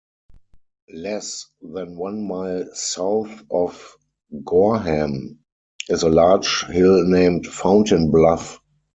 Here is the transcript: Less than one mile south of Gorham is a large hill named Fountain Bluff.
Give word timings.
Less 0.95 1.45
than 1.61 1.95
one 1.95 2.25
mile 2.27 2.67
south 2.73 3.43
of 3.51 3.97
Gorham 4.43 5.37
is 5.89 6.01
a 6.01 6.09
large 6.09 6.65
hill 6.65 7.03
named 7.05 7.45
Fountain 7.45 8.09
Bluff. 8.09 8.59